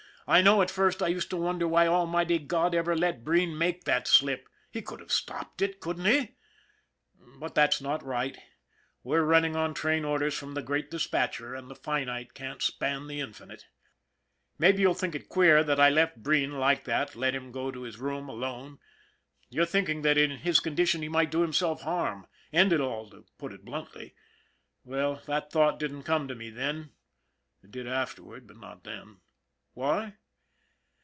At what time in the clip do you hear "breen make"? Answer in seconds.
3.25-3.83